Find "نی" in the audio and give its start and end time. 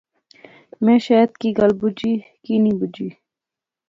2.63-2.71